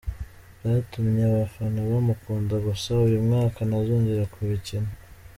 [0.59, 4.89] Byatumye abafana bamukunda gusa uyu mwaka ntazongera kuyikina.